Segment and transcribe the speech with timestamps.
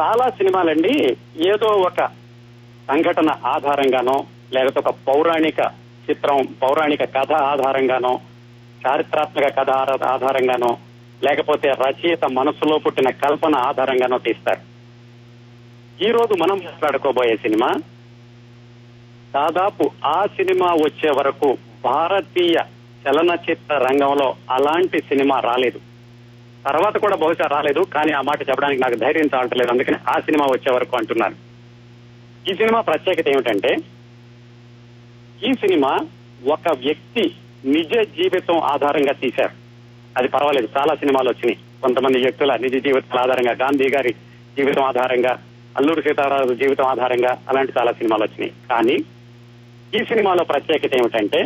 [0.00, 1.16] చాలా సినిమాలండి.
[1.48, 2.04] ఏదో ఒక
[2.88, 5.60] సంఘటన ఆధారంగానో లేకపోతే ఒక పౌరాణిక
[6.10, 8.20] చిత్రం పౌరాణిక కథ ఆధారంగానో
[8.86, 9.70] చారిత్రాత్మక కథ
[10.04, 10.78] ఆధారంగానో
[11.22, 14.62] లేకపోతే రచయిత మనసులో పుట్టిన కల్పన ఆధారంగానో తీస్తారు.
[16.04, 17.70] ఈ రోజు మనం మాట్లాడుకోబోయే సినిమా
[19.34, 22.56] దాదాపు ఆ సినిమా వచ్చే వరకు భారతీయ
[23.04, 25.80] చలనచిత్ర రంగంలో అలాంటి సినిమా రాలేదు.
[26.66, 30.70] తర్వాత కూడా బహుశా రాలేదు కానీ ఆ మాట చెప్పడానికి నాకు ధైర్యం చాలట్లేదు అందుకని ఆ సినిమా వచ్చే
[30.74, 31.36] వరకు అంటున్నారు
[32.50, 33.70] ఈ సినిమా ప్రత్యేకత ఏమిటంటే
[35.44, 35.92] ఈ సినిమా
[36.52, 37.24] ఒక వ్యక్తి
[37.64, 39.54] నిజ జీవితం ఆధారంగా తీశారు.
[40.18, 41.58] అది పర్వాలేదు చాలా సినిమాలు వచ్చినాయి.
[41.82, 44.12] కొంతమంది వ్యక్తుల నిజ జీవితాల ఆధారంగా గాంధీ గారి
[44.56, 45.32] జీవితం ఆధారంగా
[45.76, 48.52] అల్లూరు సీతారామరాజు జీవితం ఆధారంగా అలాంటి చాలా సినిమాలు వచ్చినాయి.
[48.70, 48.96] కానీ
[49.94, 51.40] ఈ సినిమాలో ప్రత్యేకత ఏమిటంటే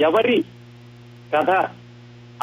[0.00, 0.36] ఎవరి
[1.34, 1.50] కథ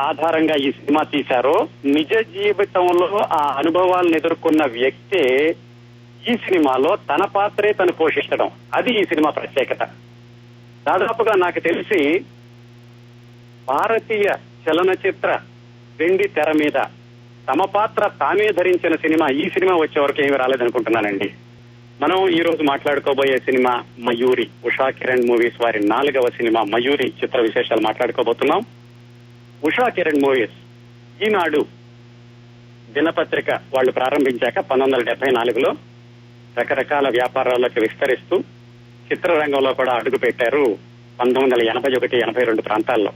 [0.01, 5.55] ఆధారంగా ఈ సినిమా తీశారో నిజ జీవితంలో ఆ అనుభవాలను ఎదుర్కొన్న వ్యక్తే
[6.29, 8.51] ఈ సినిమాలో తన పాత్రే తను పోషించడం.
[8.73, 9.83] అది ఈ సినిమా ప్రత్యేకత.
[10.87, 12.19] దాదాపుగా నాకు తెలిసి
[13.67, 14.35] భారతీయ
[14.67, 15.39] చలనచిత్ర
[15.99, 16.83] వెండి తెర మీద
[17.49, 21.33] తమ పాత్ర తామే ధరించిన సినిమా ఈ సినిమా వచ్చే వరకు ఏమి రాలేదనుకుంటున్నానండి.
[22.01, 27.81] మనం ఈ రోజు మాట్లాడుకోబోయే సినిమా మయూరి ఉషా కిరణ్ మూవీస్ వారి నాలుగవ సినిమా మయూరి చిత్ర విశేషాలు
[27.81, 28.61] మాట్లాడుకోబోతున్నాం.
[29.63, 30.55] ఉషా కిరణ్ మూవీస్
[31.23, 31.65] ఈనాడు
[32.93, 35.75] దినపత్రిక వాళ్ళు ప్రారంభించాక పంతొమ్మిది వందల డెబ్బై నాలుగులో
[36.59, 38.39] రకరకాల వ్యాపారాలకు విస్తరిస్తూ
[39.11, 40.77] చిత్రరంగంలో కూడా అడుగు పెట్టారు
[41.19, 43.13] పంతొమ్మిది వందల ఎనభై ఒకటి ఎనభై రెండు ప్రాంతాల్లో.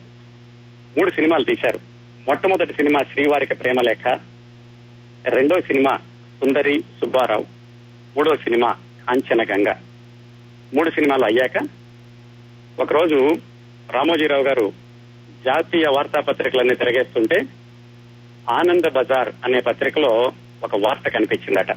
[0.97, 1.79] మూడు సినిమాలు తీశారు.
[2.27, 4.07] మొట్టమొదటి సినిమా శ్రీవారికి ప్రేమలేఖ
[5.27, 5.97] రెండో సినిమా
[6.43, 7.45] సుందరి సుబ్బారావు
[8.17, 8.75] మూడో సినిమా
[9.09, 9.69] కాంచన గంగ.
[10.73, 11.69] మూడు సినిమాలు అయ్యాక
[12.79, 13.37] ఒకరోజు
[13.91, 14.84] రామోజీరావు గారు
[15.45, 17.41] జాతీయ వార్తాపత్రికలన్నీ తిరగేస్తుంటే
[18.49, 20.31] ఆనంద బజార్ అనే పత్రికలో
[20.63, 21.71] ఒక వార్త కనిపించిందట.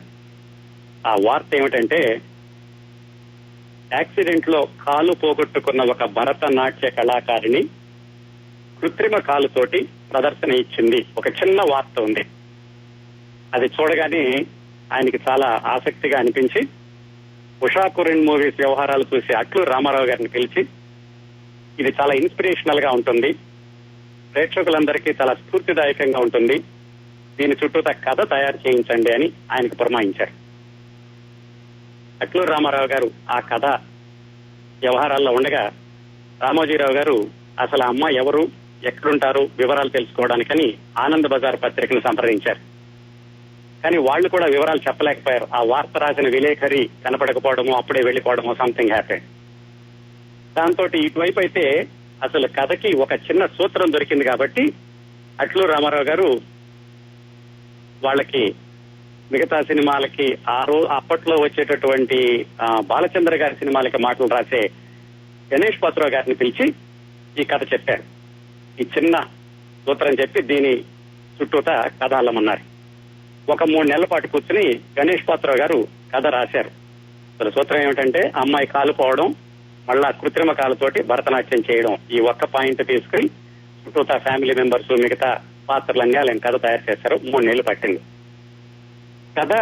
[1.07, 2.21] ఆ వార్త ఏమిటంటే
[3.93, 7.63] యాక్సిడెంట్లో కాలు పోగొట్టుకున్న ఒక భరతనాట్య కళాకారిణి
[8.81, 11.07] కృత్రిమ కాలుతోటి ప్రదర్శన ఇచ్చింది.
[11.19, 12.25] ఒక చిన్న వార్త ఉంది.
[13.55, 14.47] అది చూడగానే
[14.93, 16.69] ఆయనకి చాలా ఆసక్తిగా అనిపించి
[17.63, 20.67] ఉషా కురెన్ మూవీస్ వ్యవహారాలు చూసి అట్లు రామారావు గారిని పిలిచి
[21.81, 23.35] ఇది చాలా ఇన్స్పిరేషనల్గా ఉంటుంది.
[24.35, 26.59] ప్రేక్షకులందరికీ చాలా స్ఫూర్తిదాయకంగా ఉంటుంది.
[27.39, 30.33] దీని చుట్టూత కథ తయారు చేయించండి అని ఆయనకు పురమాయించారు
[32.23, 33.65] అట్లూరు రామారావు గారు ఆ కథ
[34.83, 35.73] వ్యవహారాల్లో ఉండగా
[36.43, 37.31] రామోజీరావు గారు
[37.61, 38.43] అసలు అమ్మ ఎవరు
[38.85, 42.61] ఎక్కడుంటారు వివరాలు తెలుసుకోవడానికని ఆనంద్ బజార్ పత్రికను సంప్రదించారు.
[43.85, 45.49] కానీ వాళ్ళు కూడా వివరాలు చెప్పలేకపోయారు.
[45.55, 49.23] ఆ వార్త రాసిన విలేకరి కనపడకపోవడము అప్పుడే వెళ్ళిపోవడము సంథింగ్ హ్యాపెండ్
[50.57, 51.89] దాంతో ఇటువైపు అయితే
[52.23, 54.65] అసలు కథకి ఒక చిన్న సూత్రం దొరికింది కాబట్టి
[55.41, 56.29] అట్లు రామారావు గారు
[58.05, 58.43] వాళ్ళకి
[59.33, 62.19] మిగతా సినిమాలకి ఆ రోజు అప్పట్లో వచ్చేటటువంటి
[62.81, 64.63] బాలచంద్ర గారి సినిమాలకి మాటలు రాసే
[65.53, 66.67] గణేష్ పాత్రరావు గారిని పిలిచి
[67.41, 68.05] ఈ కథ చెప్పారు.
[68.81, 69.17] ఈ చిన్న
[69.87, 70.73] సూత్రం చెప్పి దీని
[71.39, 71.71] చుట్టూత
[72.03, 72.65] కథ అల్లమన్నారు
[73.53, 74.65] ఒక మూడు నెలల పాటు కూర్చుని
[74.99, 75.79] గణేష్ పాత్రరావు గారు
[76.15, 76.71] కథ రాశారు.
[77.35, 79.29] అసలు సూత్రం ఏమిటంటే అమ్మాయి కాలుపోవడం
[79.89, 83.27] మళ్ళా కృత్రిమ కాలతోటి భరతనాట్యం చేయడం ఈ ఒక్క పాయింట్ తీసుకుని
[83.83, 87.17] చుట్టూతా ఫ్యామిలీ మెంబర్స్ మిగతా పాత్రలన్నీ ఆయన కథ తయారు చేశారు.
[87.25, 88.01] మూడు నెలలు పట్టింది.
[89.39, 89.53] కథ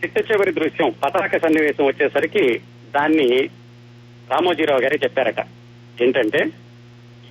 [0.00, 2.60] చిట్ట చివరి దృశ్యం పతాక సన్నివేశం వచ్చేసరికి
[2.94, 3.28] దాన్ని
[4.30, 5.40] రామోజీరావు గారే చెప్పారట.
[6.02, 6.40] ఏంటంటే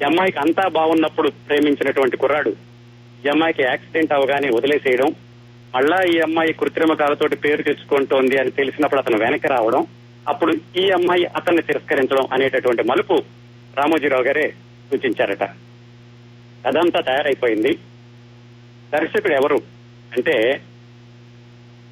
[0.01, 2.49] ఈ అమ్మాయికి అంతా బాగున్నప్పుడు ప్రేమించినటువంటి కుర్రాడు
[3.25, 5.15] ఈ అమ్మాయికి యాక్సిడెంట్ అవగానే వదిలేసేయడం
[5.75, 9.83] మళ్ళా ఈ అమ్మాయి కృత్రిమ కాలతోటి పేరు తెచ్చుకుంటోంది అని తెలిసినప్పుడు అతను వెనక్కి రావడం
[10.27, 13.13] అప్పుడు ఈ అమ్మాయి అతన్ని తిరస్కరించడం అనేటటువంటి మలుపు
[13.77, 14.53] రామోజీరావు గారే
[14.91, 15.43] సూచించారట.
[16.67, 17.79] అదంతా తయారైపోయింది.
[18.93, 19.61] దర్శకుడు ఎవరు
[20.13, 20.61] అంటే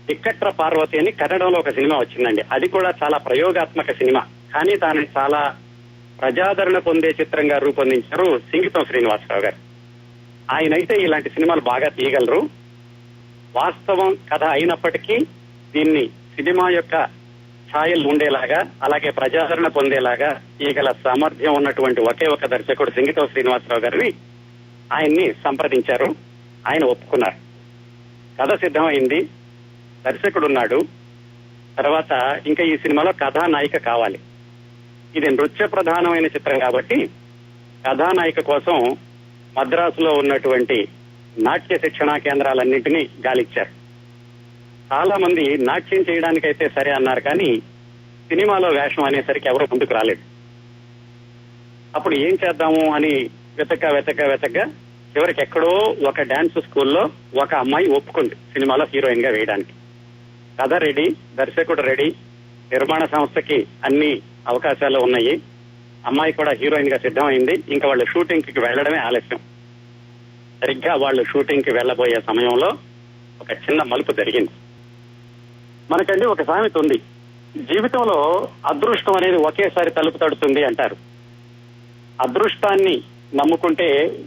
[0.10, 2.44] ఇక్కట్ర పార్వతి అని కన్నడంలో ఒక సినిమా వచ్చిందండి.
[2.52, 4.28] అది కూడా చాలా ప్రయోగాత్మక సినిమా.
[4.54, 5.56] కానీ దాన్ని చాలా
[6.22, 9.56] ప్రజాదరణ పొందే చిత్రంగా రూపొందించారు సింగితం శ్రీనివాసరావు గారు.
[10.52, 12.50] ఆయనైతే ఇలాంటి సినిమాలు బాగా తీయగలరు.
[13.56, 15.18] వాస్తవం కథ అయినప్పటికీ
[15.76, 17.21] దీన్ని సినిమా యొక్క
[17.78, 24.14] ఛాయలు ఉండేలాగా అలాగే ప్రజాదరణ పొందేలాగా ఈగల సామర్థ్యం ఉన్నటువంటి ఒకే ఒక దర్శకుడు సింగితో శ్రీనివాసరావు గారిని
[24.94, 26.16] ఆయన్ని సంప్రదించారు.
[26.68, 27.36] ఆయన ఒప్పుకున్నారు.
[28.42, 29.22] కథ సిద్ధమైంది.
[30.06, 30.86] దర్శకుడు ఉన్నాడు
[31.78, 34.20] తర్వాత ఇంకా ఈ సినిమాలో కథానాయిక కావాలి.
[35.16, 37.08] ఇది నృత్య ప్రధానమైన చిత్రం కాబట్టి
[37.88, 38.98] కథానాయిక కోసం
[39.58, 40.88] మద్రాసులో ఉన్నటువంటి
[41.38, 43.81] నాట్య శిక్షణా కేంద్రాలన్నింటినీ గాలిచ్చారు.
[44.94, 47.58] చాలా మంది నాట్యం చేయడానికైతే సరే అన్నారు కానీ
[48.30, 50.24] సినిమాలో వేషం అనేసరికి ఎవరు ముందుకు రాలేదు.
[51.96, 54.58] అప్పుడు ఏం చేద్దాము అని వెతక వెతక వెతక
[55.14, 57.10] చివరికి ఎక్కడో ఒక డాన్స్ స్కూల్లో
[57.42, 59.74] ఒక అమ్మాయి ఒప్పుకుంది సినిమాలో హీరోయిన్గా వేయడానికి.
[60.62, 62.16] కథ రెడీ దర్శకుడు రెడీ
[62.72, 65.42] నిర్మాణ సంస్థకి అన్ని అవకాశాలు ఉన్నాయి.
[66.06, 67.64] అమ్మాయి కూడా హీరోయిన్గా సిద్ధమైంది.
[67.70, 69.40] ఇంకా వాళ్ళు షూటింగ్కి వెళ్ళడమే ఆలస్యం.
[70.64, 72.78] సరిగ్గా వాళ్ళు షూటింగ్కి వెళ్ళబోయే సమయంలో
[73.42, 74.50] ఒక చిన్న మలుపు జరిగింది.
[75.92, 76.98] మనకండి ఒక సామెత ఉంది.
[77.58, 80.96] జీవితంలో అదృష్టం అనేది ఒకేసారి తలుపు తడుతుంది అంటారు.
[82.22, 83.04] అదృష్టాన్ని
[83.36, 84.20] నమ్ముకుంటే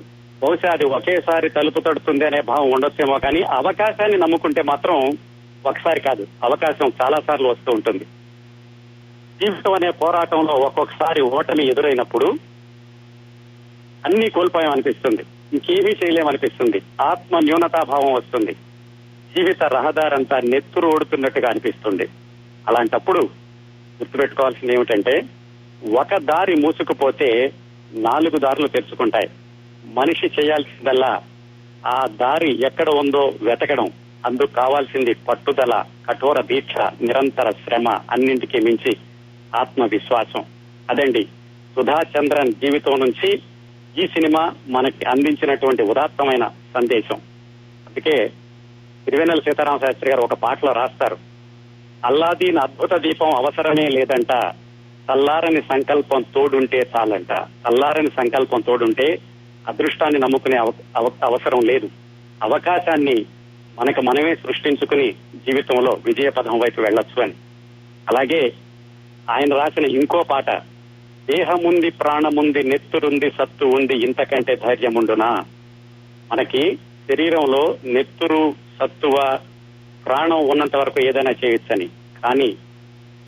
[0.42, 5.18] బహుశా అది ఒకేసారి తలుపు తడుతుంది అనే భావం ఉండొచ్చేమో కానీ అవకాశాన్ని నమ్ముకుంటే మాత్రం
[5.66, 6.26] ఒకసారి కాదు.
[6.42, 8.04] అవకాశం చాలా సార్లు వస్తూ ఉంటుంది.
[9.42, 12.26] జీవితం అనే పోరాటంలో ఒక్కొక్కసారి ఓటమి ఎదురైనప్పుడు
[14.04, 15.22] అన్ని కోల్పోయామనిపిస్తుంది.
[15.52, 16.82] ఇంకేమీ చేయలేమనిపిస్తుంది.
[17.00, 18.56] ఆత్మ న్యూనతాభావం వస్తుంది.
[19.36, 22.06] జీవిత రహదారంతా నెత్తురు ఓడుతున్నట్టుగా అనిపిస్తుంది.
[22.68, 23.20] అలాంటప్పుడు
[24.00, 25.22] గుర్తుపెట్టుకోవాల్సింది ఏమిటంటే
[25.98, 27.52] ఒక దారి మూసుకుపోతే
[27.92, 29.28] నాలుగు దారులు తెరుచుకుంటాయి.
[29.84, 31.22] మనిషి చేయాల్సిందల్లా
[31.86, 33.88] ఆ దారి ఎక్కడ ఉందో వెతకడం
[34.26, 38.96] అందుకు కావాల్సింది పట్టుదల కఠోర దీక్ష నిరంతర శ్రమ అన్నింటికీ మించి
[39.56, 40.44] ఆత్మవిశ్వాసం.
[40.90, 41.24] అదండి
[41.74, 43.42] సుధా చంద్రన్ జీవితం నుంచి
[44.02, 46.44] ఈ సినిమా మనకి అందించినటువంటి ఉదాత్తమైన
[46.74, 47.14] సందేశం.
[47.86, 48.30] అందుకే
[49.04, 51.16] తిరువెన్నెల సీతారామ శాస్త్రి గారు ఒక పాటలో రాస్తారు.
[52.04, 54.52] అల్లాదీన్ అద్భుత దీపం అవసరమే లేదంట
[55.08, 57.32] తల్లారని సంకల్పం తోడుంటే చాలంట.
[57.32, 59.18] తల్లారని సంకల్పం తోడుంటే
[59.68, 61.88] అదృష్టాన్ని నమ్ముకునే అవ- అవసరం లేదు.
[62.42, 63.24] అవకాశాన్ని
[63.78, 67.32] మనకు మనమే సృష్టించుకుని జీవితంలో విజయ పదం వైపు వెళ్ళొచ్చు అని.
[68.08, 68.52] అలాగే
[69.30, 70.50] ఆయన రాసిన ఇంకో పాట
[71.30, 75.44] దేహముంది ప్రాణముంది నెత్తురుంది సత్తు ఉంది ఇంతకంటే ధైర్యముండునా?
[76.32, 76.76] మనకి
[77.10, 79.38] శరీరంలో నెత్తురు సత్తువ
[80.06, 81.86] ప్రాణం ఉన్నంత వరకు ఏదైనా చేయొచ్చని.
[82.24, 82.48] కానీ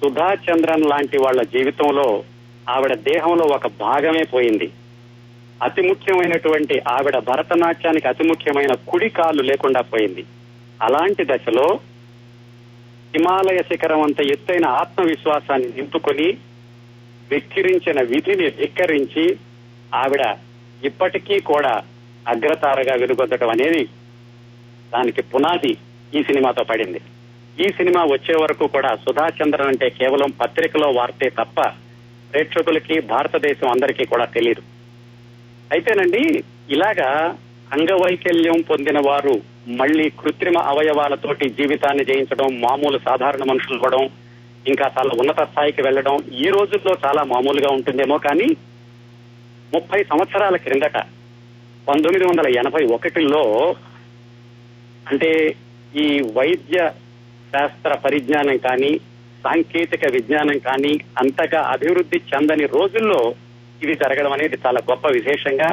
[0.01, 2.25] సుధా చంద్రన్ లాంటి వాళ్ళ జీవితంలో
[2.69, 4.73] ఆవిడ దేహంలో ఒక భాగమే పోయింది.
[5.63, 10.25] అతి ముఖ్యమైనటువంటి ఆవిడ భరతనాట్యానికి అతి ముఖ్యమైన కుడి కాలు లేకుండా పోయింది.
[10.83, 11.81] అలాంటి దశలో
[13.15, 16.29] హిమాలయ శిఖరం అంత ఎత్తైన ఆత్మవిశ్వాసాన్ని నింపుకొని
[17.31, 19.25] వెక్కిరించిన విధిని వెక్కరించి
[19.95, 20.37] ఆవిడ
[20.85, 21.83] ఇప్పటికీ కూడా
[22.29, 23.89] అగ్రతారగా వెలుగొద్దటం అనేది
[24.93, 25.73] దానికి పునాది
[26.13, 27.01] ఈ సినిమాతో పడింది.
[27.57, 31.59] ఈ సినిమా వచ్చే వరకు కూడా సుధా చంద్రన్ అంటే కేవలం పత్రికలో వార్తే తప్ప
[32.31, 34.63] ప్రేక్షకులకి భారతదేశం అందరికీ కూడా తెలియదు
[35.71, 36.23] అయితేనండి
[36.71, 37.09] ఇలాగా
[37.71, 39.35] అంగవైకల్యం పొందిన వారు
[39.81, 44.01] మళ్ళీ కృత్రిమ అవయవాలతోటి జీవితాన్ని జయించడం మామూలు సాధారణ మనుషులు కూడా
[44.67, 48.49] ఇంకా చాలా ఉన్నత స్థాయికి వెళ్ళడం ఈ రోజుల్లో చాలా మామూలుగా ఉంటుందేమో కానీ
[49.73, 50.99] ముప్పై సంవత్సరాల క్రిందట
[51.87, 53.43] పంతొమ్మిది వందల ఎనభై ఒకటిలో
[55.07, 55.31] అంటే
[55.95, 56.07] ఈ
[56.37, 56.79] వైద్య
[57.53, 58.93] శాస్త్ర పరిజ్ఞానం కానీ
[59.45, 60.93] సాంకేతిక విజ్ఞానం కానీ
[61.23, 63.21] అంతగా అభివృద్ధి చెందని రోజుల్లో
[63.81, 65.69] ఇది జరగడం అనేది చాలా గొప్ప విశేషంగా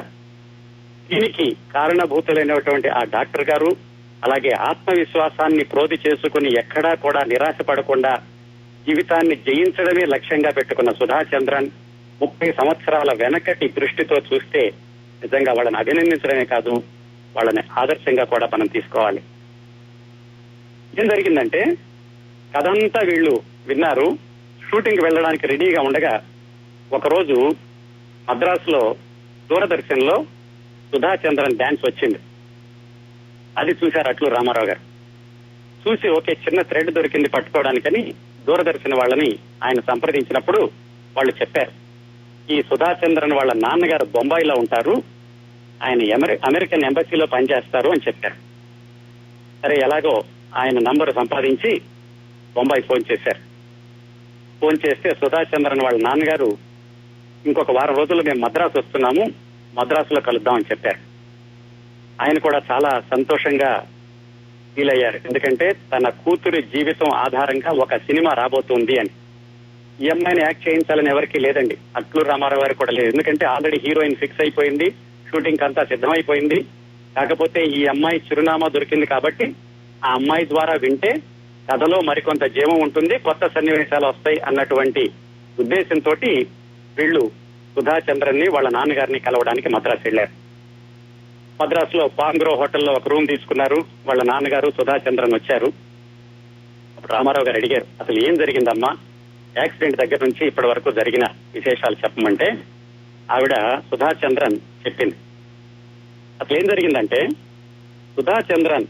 [1.10, 3.72] దీనికి కారణభూతులైనటువంటి ఆ డాక్టర్ గారు
[4.24, 8.14] అలాగే ఆత్మవిశ్వాసాన్ని ప్రోధి చేసుకుని ఎక్కడా కూడా నిరాశ పడకుండా
[8.86, 11.70] జీవితాన్ని జయించడమే లక్ష్యంగా పెట్టుకున్న సుధా చంద్రన్
[12.22, 14.62] ముప్పై సంవత్సరాల వెనకటి దృష్టితో చూస్తే
[15.22, 16.74] నిజంగా వాళ్ళని అభినందించడమే కాదు
[17.36, 19.24] వాళ్ళని ఆదర్శంగా కూడా మనం తీసుకోవాలి.
[21.00, 21.78] ఏం జరిగిందంటే
[22.56, 24.18] కథంతా వీళ్ళు విన్నారు.
[24.70, 26.24] షూటింగ్ వెళ్ళడానికి రెడీగా ఉండగా
[26.94, 27.56] ఒకరోజు
[28.30, 28.96] మద్రాసులో
[29.52, 30.26] దూరదర్శన్లో
[30.94, 32.20] సుధా చంద్రన్ డాన్స్ వచ్చింది.
[33.58, 34.80] అది చూశారు అట్లు రామారావు గారు.
[35.84, 38.14] చూసి ఓకే చిన్న థ్రెడ్ దొరికింది పట్టుకోవడానికని
[38.48, 40.60] దూరదర్శన్ వాళ్ళని ఆయన సంప్రదించినప్పుడు
[41.16, 41.72] వాళ్ళు చెప్పారు.
[42.54, 45.13] ఈ సుధా చంద్రన్ వాళ్ళ నాన్నగారు బొంబాయిలో ఉంటారు.
[45.84, 46.14] ఆయన
[46.46, 48.36] అమెరికన్ ఎంబసీలో పనిచేస్తారు అని చెప్పారు.
[49.64, 50.24] సరే ఎలాగో
[50.56, 51.82] ఆయన నంబర్ సంపాదించి
[52.56, 53.40] బొంబాయి ఫోన్ చేశారు.
[54.62, 56.58] ఫోన్ చేస్తే సుధా చంద్రన్ వాళ్ళ నాన్నగారు
[57.46, 59.32] ఇంకొక వారం రోజులు మేము మద్రాసు వస్తున్నాము
[59.74, 60.98] మద్రాసులో కలుద్దామని చెప్పారు.
[62.24, 63.88] ఆయన కూడా చాలా సంతోషంగా
[64.76, 65.16] ఫీల్ అయ్యారు.
[65.16, 69.10] ఎందుకంటే తన కూతురి జీవితం ఆధారంగా ఒక సినిమా రాబోతుంది అని.
[70.06, 71.78] ఈ అమ్మాయిని యాక్ట్ చేయించాలని ఎవరికీ లేదండి.
[71.96, 73.10] అట్లు రామారావు గారు కూడా లేదు.
[73.10, 74.94] ఎందుకంటే ఆల్రెడీ హీరోయిన్ ఫిక్స్ అయిపోయింది.
[75.34, 76.66] షూటింగ్ అంతా సిద్ధమైపోయింది.
[77.16, 79.56] కాకపోతే ఈ అమ్మాయి చిరునామా దొరికింది కాబట్టి
[80.06, 81.22] ఆ అమ్మాయి ద్వారా వింటే
[81.72, 85.10] కథలో మరికొంత జీవం ఉంటుంది కొత్త సన్నివేశాలు వస్తాయి అన్నటువంటి
[85.60, 86.12] ఉద్దేశంతో
[86.98, 87.32] వీళ్ళు
[87.76, 90.44] సుధాచంద్రన్ని వాళ్ళ నాన్నగారిని కలవడానికి మద్రాసు వెళ్ళారు
[91.64, 93.86] మద్రాసులో పాంగ్రో హోటల్లో ఒక రూమ్ తీసుకున్నారు.
[94.06, 95.68] వాళ్ళ నాన్నగారు సుధా చంద్రన్ వచ్చారు.
[96.98, 98.98] అప్పుడు రామారావు గారు అడిగారు అసలు ఏం జరిగిందమ్మా?
[99.58, 102.46] యాక్సిడెంట్ దగ్గర నుంచి ఇప్పటి వరకు జరిగిన విశేషాలు చెప్పమంటే
[103.32, 103.54] ఆవిడ
[103.92, 105.16] సుధా చంద్రన్ చెప్పింది.
[106.42, 107.28] అసలు ఏం జరిగిందంటే
[108.16, 108.86] సుధా చంద్రన్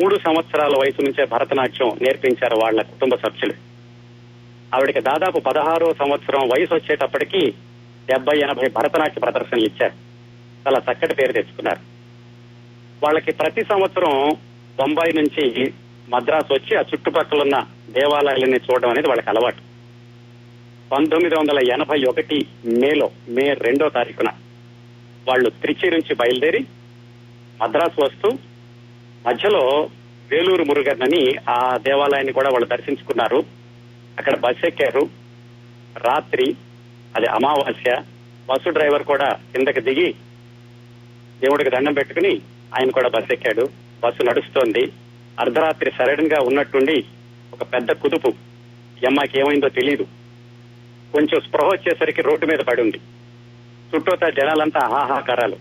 [0.00, 3.54] మూడు సంవత్సరాల వయసు నుంచే భరతనాట్యం నేర్పించారు వాళ్ళ కుటుంబ సభ్యులు.
[4.74, 7.54] ఆవిడకి దాదాపు పదహారో సంవత్సరం వయసు వచ్చేటప్పటికి
[8.08, 9.92] డెబ్బై ఎనభై భరతనాట్య ప్రదర్శనలు ఇచ్చారు.
[10.66, 11.78] చాలా చక్కటి పేరు తెచ్చుకున్నారు.
[13.02, 14.36] వాళ్ళకి ప్రతి సంవత్సరం
[14.78, 15.72] బొంబాయి నుంచి
[16.08, 19.67] మద్రాసు వచ్చి ఆ చుట్టుపక్కల ఉన్న దేవాలయాలని చూడడం అనేది వాళ్ళకి అలవాటు.
[20.92, 24.28] పంతొమ్మిది వందల ఎనభై ఒకటి మేలో మే రెండో తారీఖున
[25.28, 26.66] వాళ్ళు త్రిచి నుంచి బయలుదేరి
[27.62, 28.38] మద్రాసు వస్తూ
[29.26, 29.90] మధ్యలో
[30.30, 33.44] వేలూరు మురుగన్నని ఆ దేవాలయాన్ని కూడా వాళ్ళు దర్శించుకున్నారు.
[34.18, 35.08] అక్కడ బస్ ఎక్కారు.
[35.96, 36.56] రాత్రి
[37.16, 38.02] అది అమావాస్య.
[38.48, 40.12] బస్సు డ్రైవర్ కూడా కిందకి దిగి
[41.40, 42.40] దేవుడికి దండం పెట్టుకుని
[42.78, 43.68] ఆయన కూడా బస్సు ఎక్కాడు.
[44.04, 44.92] బస్సు నడుస్తోంది.
[45.40, 47.04] అర్ధరాత్రి సడన్గా ఉన్నట్టుండి
[47.52, 48.28] ఒక పెద్ద కుదుపు.
[49.02, 50.06] ఈ అమ్మాయికి ఏమైందో తెలియదు
[51.12, 53.00] కొంచెం స్పృహ వచ్చేసరికి రోడ్డు మీద పడి ఉంది
[53.94, 55.56] చుట్టూతా జనాలంతా హాహాకారాలు.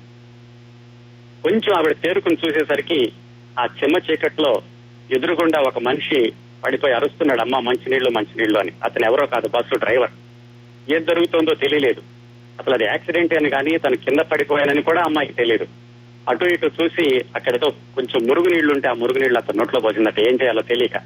[1.44, 3.12] కొంచెం ఆవిడ తేరుకుని చూసేసరికి
[3.60, 4.62] ఆ చెమ్మ చీకట్లో
[5.12, 8.72] ఎదురుగుండా ఒక మనిషి పడిపోయి అరుస్తున్నాడు అమ్మ మంచినీళ్ళు మంచినీళ్ళు అని.
[8.84, 10.12] అతను ఎవరో కాదు బస్సు డ్రైవర్.
[10.94, 12.02] ఏం జరుగుతుందో తెలియలేదు.
[12.60, 15.68] అసలు అది యాక్సిడెంట్ అని కానీ తను కింద పడిపోయానని కూడా అమ్మాయికి తెలియదు.
[16.30, 20.98] అటు ఇటు చూసి అక్కడతో కొంచెం మురుగునీళ్ళు ఉంటే ఆ మురుగునీళ్ళు అతను నోట్లో పోసిందట ఏం చేయాలో తెలియక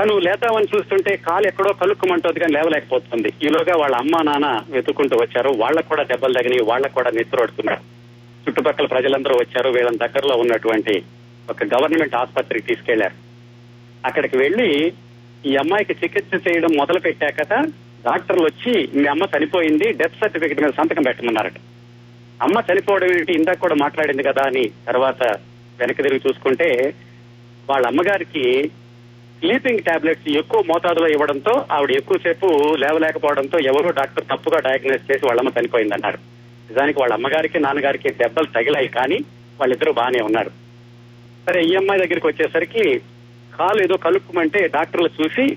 [0.00, 3.32] తను లేతామని చూస్తుంటే కాలు ఎక్కడో కలుక్కుమంటోంది కానీ లేవలేకపోతుంది.
[3.42, 5.50] ఈలోగా వాళ్ళ అమ్మ నాన్న వెతుక్కుంటూ వచ్చారు.
[5.50, 7.80] వాళ్ళకు కూడా దెబ్బలు తగినాయి వాళ్ళకు కూడా నిద్రపడుతున్నారు.
[8.48, 9.70] చుట్టుపక్కల ప్రజలందరూ వచ్చారు.
[9.70, 11.04] వీళ్ళ దగ్గరలో ఉన్నటువంటి
[11.50, 13.14] ఒక గవర్నమెంట్ ఆసుపత్రికి తీసుకెళ్ళారు.
[14.06, 14.92] అక్కడికి వెళ్ళి
[15.46, 17.52] ఈ అమ్మాయికి చికిత్స చేయడం మొదలు పెట్టాకట
[18.06, 21.52] డాక్టర్లు వచ్చి మీ అమ్మ చనిపోయింది డెత్ సర్టిఫికేట్ మీద సంతకం పెట్టమన్నారట.
[22.42, 23.32] అమ్మ చనిపోవడం ఏంటి?
[23.32, 25.22] ఇందాక కూడా మాట్లాడింది కదా అని తర్వాత
[25.80, 26.94] వెనక్కి తిరిగి చూసుకుంటే
[27.70, 28.70] వాళ్ళ అమ్మగారికి
[29.38, 36.18] స్లీపింగ్ టాబ్లెట్స్ ఎక్కువ మోతాదులో ఇవ్వడంతో ఆవిడ ఎక్కువసేపు లేవలేకపోవడంతో ఎవరో డాక్టర్ తప్పుగా డయాగ్నోస్ చేసి వాళ్ళమ్మ చనిపోయిందన్నారు.
[36.70, 39.18] నిజానికి వాళ్ళ అమ్మగారికి నాన్నగారికి దెబ్బలు తగిలాయి కానీ
[39.60, 40.50] వాళ్ళిద్దరూ బాగానే ఉన్నారు.
[41.46, 42.98] సరే ఈ అమ్మాయి దగ్గరికి వచ్చేసరికి
[43.58, 45.54] కాలు ఏదో కలుపుమంటే డాక్టర్లు చూసి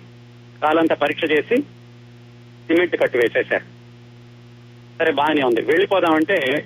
[0.63, 1.57] కాలంతా పరీక్ష చేసి
[2.67, 3.63] సిమెంట్ కట్టి వేసేశారు.
[4.99, 5.61] సరే బాగానే ఉంది.
[5.61, 6.65] వెళ్ళిపోదామంటే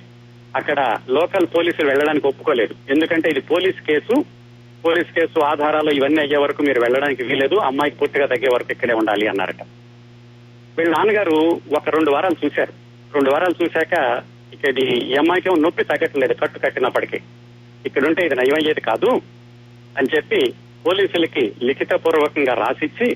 [0.55, 2.75] అక్కడ లోకల్ పోలీసులు వెళ్ళడానికి ఒప్పుకోలేదు.
[2.89, 4.42] ఎందుకంటే ఇది పోలీస్ కేసు.
[4.85, 9.25] పోలీస్ కేసు ఆధారాలు ఇవన్నీ అయ్యే వరకు మీరు వెళ్ళడానికి వీలేదు అమ్మాయికి పూర్తిగా తగ్గే వరకు ఇక్కడే ఉండాలి
[9.31, 9.61] అన్నారట.
[10.77, 11.37] వీళ్ళ నాన్నగారు
[11.77, 12.73] ఒక రెండు వారాలు చూశారు.
[13.15, 13.93] రెండు వారాలు చూశాక
[14.55, 17.19] ఇక ఇది ఈ అమ్మాయికి నొప్పి తగ్గట్లేదు కట్టు కట్టినప్పటికీ.
[17.87, 19.11] ఇక్కడ ఉంటే ఇది నయమయ్యేది కాదు
[19.99, 20.41] అని చెప్పి
[20.85, 23.07] పోలీసులకి లిఖిత పూర్వకంగా రాసిచ్చి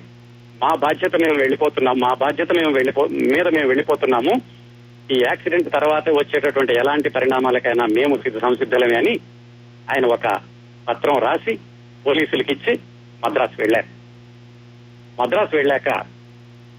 [0.62, 4.34] మా బాధ్యత మేము వెళ్ళిపోతున్నాం మా బాధ్యత మేము వెళ్ళిపో మీద మేము వెళ్ళిపోతున్నాము.
[5.14, 9.14] ఈ యాక్సిడెంట్ తర్వాత వచ్చేటటువంటి ఎలాంటి పరిణామాలకైనా మేము సిద్ధ సంసిద్ధలమే అని
[9.92, 10.28] ఆయన ఒక
[10.88, 11.60] పత్రం రాసి
[12.06, 12.80] పోలీసులకి ఇచ్చి
[13.26, 13.98] మద్రాసు వెళ్ళారు
[15.22, 15.90] మద్రాసు వెళ్ళాక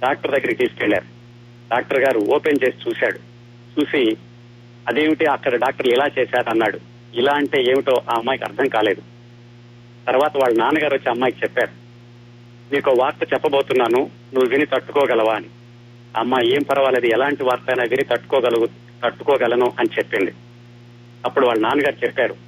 [0.03, 1.05] డాక్టర్ దగ్గరికి తీసుకెళ్ళారు.
[1.75, 3.19] డాక్టర్ గారు ఓపెన్ చేసి చూశాడు.
[3.81, 4.17] చూసి
[4.89, 6.81] అదేమిటి అక్కడ డాక్టర్ ఇలా చేశారు అన్నాడు
[7.15, 9.01] ఇలా అంటే ఏమిటో ఆ అమ్మాయికి అర్థం కాలేదు.
[10.07, 11.71] తర్వాత వాళ్ళ నాన్నగారు వచ్చి అమ్మాయికి చెప్పారు.
[12.75, 15.35] నీకు వార్త చెప్పబోతున్నాను నువ్వు విని తట్టుకోగలవా?
[15.35, 15.47] అని.
[16.17, 18.69] అమ్మ ఏం పర్వాలేదు ఎలాంటి వార్త అయినా విని తట్టుకోగలుగు
[19.05, 20.33] తట్టుకోగలను అని చెప్పింది.
[21.25, 22.48] అప్పుడు వాళ్ళ నాన్నగారు చెప్పారు.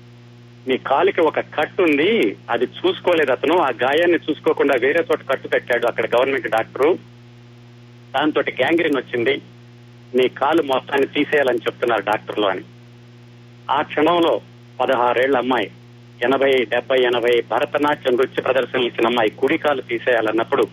[0.68, 3.58] నీ కాలుకి ఒక కట్టు ఉంది అది చూసుకోలేదు అతను.
[3.58, 6.98] ఆ గాయాన్ని చూసుకోకుండా వేరే చోట కట్టు కట్టాడు అక్కడ గవర్నమెంట్ డాక్టరు.
[8.14, 9.42] దాంతో గ్యాంగ్రీన్ వచ్చింది.
[10.14, 12.60] నీ కాలు మొత్తాన్ని తీసేయాలని చెప్తున్నారు డాక్టర్లు అని.
[13.70, 14.40] ఆ క్షణంలో
[14.80, 15.70] పదహారేళ్ళ అమ్మాయి
[16.24, 20.68] ఎనభై డెబ్బై ఎనభై భరతనాట్యం నృత్య ప్రదర్శనలు ఇచ్చిన అమ్మాయి కుడి కాలు తీసేయాలన్నప్పుడు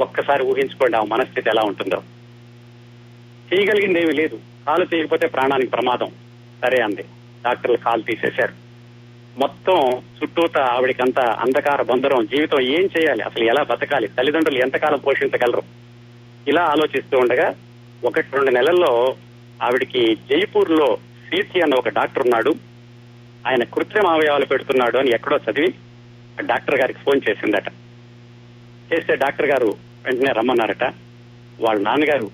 [0.00, 2.02] ఒక్కసారి ఊహించుకోండి ఆ మనస్థితి ఎలా ఉంటుందో.
[3.54, 4.40] చేయగలిగింది ఏమీ లేదు.
[4.66, 6.10] కాలు తీయకపోతే ప్రాణానికి ప్రమాదం.
[6.62, 7.02] సరే అంది.
[7.44, 8.63] డాక్టర్లు కాలు తీసేశారు.
[9.38, 12.26] మొత్తం చుట్టూత ఆవిడకంత అంధకార బంధరం.
[12.26, 13.22] జీవితం ఏం చేయాలి?
[13.22, 14.08] అసలు ఎలా బతకాలి?
[14.08, 15.62] తల్లిదండ్రులు ఎంతకాలం పోషించగలరు?
[16.48, 17.54] ఇలా ఆలోచిస్తూ ఉండగా
[18.04, 19.16] ఒకటి రెండు నెలల్లో
[19.62, 22.54] ఆవిడికి జైపూర్లో సీసీ అన్న ఒక డాక్టర్ ఉన్నాడు.
[23.46, 25.74] ఆయన కృత్రిమ అవయవాలు పెడుతున్నాడు అని ఎక్కడో చదివి
[26.40, 27.68] ఆ డాక్టర్ గారికి ఫోన్ చేసిందట.
[28.94, 29.66] చేస్తే డాక్టర్ గారు
[30.04, 30.84] వెంటనే రమ్మన్నారట.
[31.60, 32.30] వాళ్ళ నాన్నగారు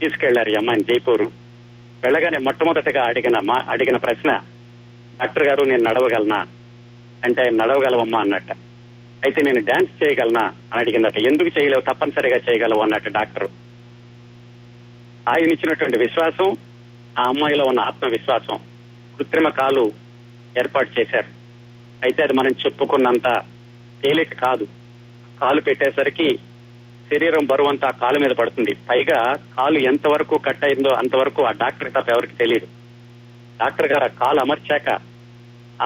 [0.00, 1.22] తీసుకెళ్ళారు ఈ అమ్మాయిని జైపూర్.
[2.04, 4.40] వెళ్ళగానే మొట్టమొదటిగా అడిగిన మా అడిగిన ప్రశ్న
[5.20, 6.46] డాక్టర్ గారు నేను నడవగలనా?
[7.24, 8.52] అంటే ఆయన నడవగలవమ్మా అన్నట్ట.
[9.24, 10.40] అయితే నేను డాన్స్ చేయగలనా?
[10.40, 11.18] అని అడిగిందట.
[11.18, 11.80] ఎందుకు చేయలేవు?
[11.80, 13.48] తప్పనిసరిగా చేయగలవు అన్నట్టు డాక్టర్.
[15.28, 16.56] ఆయన ఇచ్చినటువంటి విశ్వాసం
[17.18, 18.58] ఆ అమ్మాయిలో ఉన్న ఆత్మవిశ్వాసం
[19.18, 19.92] కృత్రిమ కాలు
[20.58, 21.26] ఏర్పాటు చేశారు.
[22.02, 23.42] అయితే అది మనం చెప్పుకున్నంత
[24.02, 24.66] తేలిక కాదు.
[25.40, 26.36] కాలు పెట్టేసరికి
[27.12, 28.74] శరీరం బరువు అంతా కాలు మీద పడుతుంది.
[28.74, 32.81] పైగా కాలు ఎంతవరకు కట్ అయిందో అంతవరకు ఆ డాక్టర్ తప్ప ఎవరికి తెలియదు.
[33.62, 34.88] డాక్టర్ గారు ఆ కాలు అమర్చాక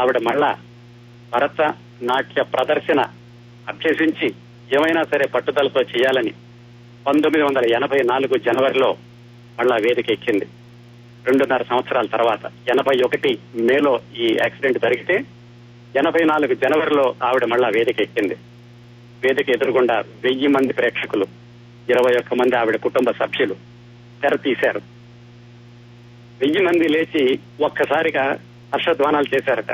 [0.00, 0.50] ఆవిడ మళ్ళా
[1.32, 1.60] భరత
[2.08, 3.00] నాట్య ప్రదర్శన
[3.70, 4.28] అభ్యసించి
[4.76, 6.32] ఏమైనా సరే పట్టుదలతో చేయాలని
[7.06, 8.88] పంతొమ్మిది వందల ఎనభై నాలుగు జనవరిలో
[9.58, 10.46] మళ్ళా వేదిక ఎక్కింది.
[11.26, 15.16] రెండున్నర సంవత్సరాల తర్వాత ఎనభై ఒకటి మేలో ఈ యాక్సిడెంట్ జరిగితే
[15.96, 18.36] ఎనభై నాలుగు జనవరిలో ఆవిడ మళ్ళా వేదిక ఎక్కింది.
[19.24, 21.26] వేదిక ఎదురుగుండా వెయ్యి మంది ప్రేక్షకులు
[21.92, 23.56] ఇరవై ఒక్క మంది ఆవిడ కుటుంబ సభ్యులు
[24.22, 24.82] తెర తీశారు.
[26.40, 28.38] వెయ్యి మంది లేచి ఒక్కసారిగా
[28.74, 29.70] హర్షధ్వానాలు చేశారట.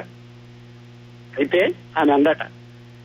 [1.38, 2.42] అయితే ఆమె అందట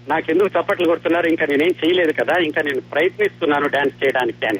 [0.08, 1.28] నాకెందుకు చప్పట్లు కొడుతున్నారు?
[1.28, 4.60] ఇంకా నేనేం చేయలేదు కదా ఇంకా నేను ప్రయత్నిస్తున్నాను డాన్స్ చేయడానికి అని.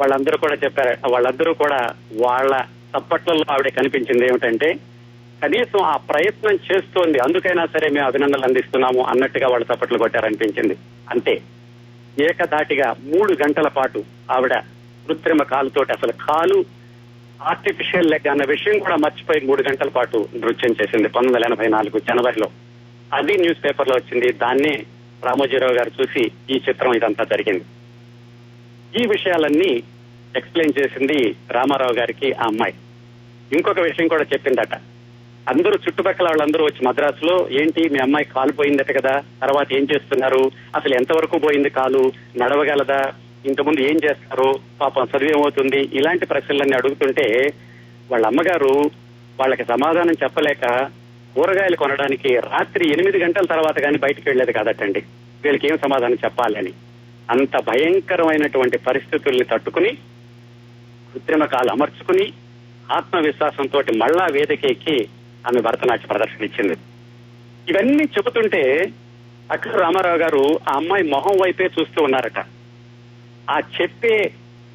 [0.00, 2.64] వాళ్ళందరూ కూడా చెప్పారు వాళ్ళందరూ కూడా వాళ్ళ
[2.98, 4.74] చప్పట్లలో ఆవిడ కనిపించింది ఏమిటంటే
[5.42, 10.76] కనీసం ఆ ప్రయత్నం చేస్తోంది అందుకైనా సరే మేము అభినందనలు అందిస్తున్నాము అన్నట్టుగా వాళ్ళు చప్పట్లు కొట్టారనిపించింది.
[11.10, 11.42] అంతే.
[12.18, 14.54] ఏకధాటిగా మూడు గంటల పాటు ఆవిడ
[15.06, 16.64] కృత్రిమ కాలుతోటి అసలు కాలు
[17.42, 21.08] ఆర్టిఫిషియల్ లెగ్ అన్న విషయం కూడా మర్చిపోయి మూడు గంటల పాటు నృత్యం చేసింది.
[21.08, 22.50] పంతొమ్మిది వందల ఎనభై నాలుగు జనవరిలో.
[23.14, 24.32] అది న్యూస్ పేపర్లో వచ్చింది.
[24.32, 24.84] దాన్నే
[25.24, 27.64] రామోజీరావు గారు చూసి ఈ చిత్రం ఇదంతా జరిగింది.
[29.02, 29.82] ఈ విషయాలన్నీ
[30.36, 32.74] ఎక్స్ప్లెయిన్ చేసింది రామారావు గారికి ఆ అమ్మాయి.
[33.52, 34.74] ఇంకొక విషయం కూడా చెప్పిందట.
[35.48, 39.22] అందరూ చుట్టుపక్కల వాళ్ళందరూ వచ్చి మద్రాసులో ఏంటి మీ అమ్మాయి కాలు పోయిందట కదా?
[39.42, 40.50] తర్వాత ఏం చేస్తున్నారు?
[40.76, 42.12] అసలు ఎంతవరకు పోయింది కాలు?
[42.36, 43.14] నడవగలదా?
[43.46, 44.48] ఇంతకుముందు ఏం చేస్తారు?
[44.80, 47.26] పాపం చదువు ఏమవుతుంది ఇలాంటి ప్రశ్నలన్నీ అడుగుతుంటే
[48.10, 48.90] వాళ్ళ అమ్మగారు
[49.40, 50.64] వాళ్ళకి సమాధానం చెప్పలేక
[51.34, 55.00] కూరగాయలు కొనడానికి రాత్రి ఎనిమిది గంటల తర్వాత కానీ బయటకు వెళ్ళేదు కాదటండి.
[55.44, 56.72] వీళ్ళకి ఏం సమాధానం చెప్పాలని
[57.30, 59.90] అంత భయంకరమైనటువంటి పరిస్థితుల్ని తట్టుకుని
[61.12, 62.32] కృత్రిమ కాలు అమర్చుకుని
[62.92, 65.08] ఆత్మవిశ్వాసంతో మళ్ళా వేదిక ఎక్కి
[65.46, 66.76] ఆమె భరతనాట్య ప్రదర్శన ఇచ్చింది.
[67.70, 68.62] ఇవన్నీ చెబుతుంటే
[69.52, 72.38] అక్కడ రామారావు గారు ఆ అమ్మాయి మొహం వైపే చూస్తూ ఉన్నారట.
[73.50, 74.32] ఆ చెప్పే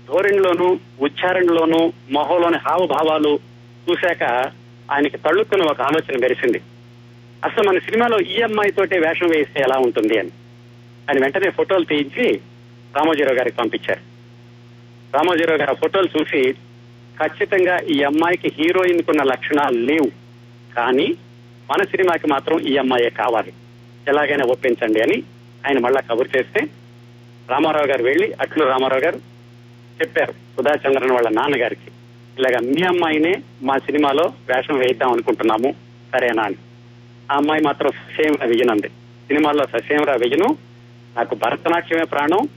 [0.08, 3.40] ధోరణిలోనూ ఉచ్చారణలోనూ మొహంలోని హావభావాలు
[3.90, 4.24] చూశాక
[4.92, 6.62] ఆయనకి తళ్ళుక్కుని ఒక ఆలోచన మెరిసింది.
[7.44, 10.30] అసలు మన సినిమాలో ఈ అమ్మాయి తోటే వేషం వేస్తే ఎలా ఉంటుంది అని.
[11.10, 12.42] ఆయన వెంటనే ఫోటోలు తీయించి
[12.96, 14.00] రామోజీరావు గారికి పంపించారు.
[15.16, 16.54] రామోజీరావు గారు ఆ ఫోటోలు చూసి
[17.24, 20.12] ఖచ్చితంగా ఈ అమ్మాయికి హీరోయిన్ కున్న లక్షణాలు లేవు.
[20.76, 21.16] కానీ
[21.72, 23.54] మన సినిమాకి మాత్రం ఈ అమ్మాయే కావాలి.
[24.08, 25.24] ఎలాగైనా ఒప్పించండి అని
[25.68, 26.62] ఆయన మళ్ళా కబురు చేస్తే
[27.50, 29.16] రామారావు గారు వెళ్ళి అట్లు రామారావు గారు
[30.02, 30.32] చెప్పారు.
[30.32, 31.92] సుధాచంద్రన్ వాళ్ళ నాన్నగారికి.
[32.40, 35.76] ఇలాగ మీ అమ్మాయినే మా సినిమాలో వేషం వేయిద్దాం అనుకుంటున్నాము.
[36.14, 36.56] సరేనా అని.
[37.32, 38.88] ఆ అమ్మాయి మాత్రం ససేమరా వెయ్యనంది.
[39.28, 40.58] సినిమాల్లో ససేమరా వెయ్యను.
[41.18, 42.50] నాకు భరతనాట్యమే ప్రాణం.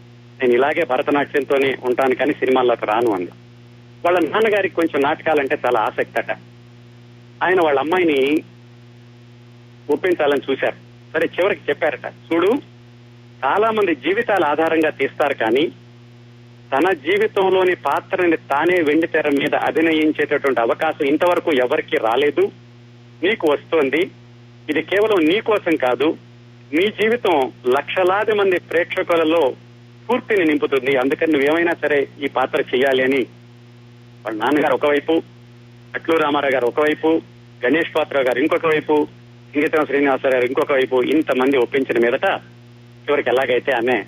[0.42, 3.30] నేను ఇలాగే భరతనాట్యంతోనే ఉంటాను కానీ సినిమాల్లోకి రాను అంది.
[4.04, 6.38] వాళ్ళ నాన్నగారికి కొంచెం నాటకాలంటే చాలా ఆసక్తి అట.
[7.42, 8.42] ఆయన వాళ్ళ అమ్మాయిని
[9.90, 10.76] ఒప్పించాలని చూశారు.
[11.12, 12.06] సరే చివరికి చెప్పారట.
[12.06, 12.73] చూడు
[13.44, 15.68] చాలా మంది జీవితాల ఆధారంగా తీస్తారు కానీ
[16.72, 22.50] తన జీవితంలోని పాత్రని తానే వెండి తెర మీద అభినయించేటటువంటి అవకాశం ఇంతవరకు ఎవరికి రాలేదు.
[23.22, 24.10] నీకు వస్తోంది.
[24.70, 26.16] ఇది కేవలం నీ కోసం కాదు.
[26.72, 30.96] నీ జీవితం లక్షలాది మంది ప్రేక్షకులలో స్ఫూర్తిని నింపుతుంది.
[30.96, 33.26] అందుకని నువ్వేమైనా సరే ఈ పాత్ర చేయాలి అని.
[34.24, 35.22] వాళ్ళ నాన్నగారు ఒకవైపు
[35.94, 37.22] అట్లు రామారావు గారు ఒకవైపు
[37.66, 39.06] గణేష్ పాత్ర గారు ఇంకొక వైపు
[39.52, 42.26] సింగీతం శ్రీనివాసరావు గారు ఇంకొక వైపు ఇంతమంది ఒప్పించిన మీదట
[43.04, 44.02] చివరికి ఎలాగైతే ఆమె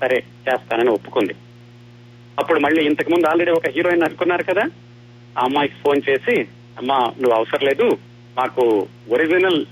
[0.00, 1.34] సరే చేస్తానని ఒప్పుకుంది.
[2.38, 4.62] అప్పుడు మళ్ళీ ఇంతకు ముందు ఆల్రెడీ ఒక హీరోయిన్ అనుకున్నారు కదా?
[5.38, 6.40] ఆ అమ్మాయికి ఫోన్ చేసి
[6.78, 7.98] అమ్మా నువ్వు అవసరం లేదు.
[8.36, 9.66] మాకు ఒరిజినల్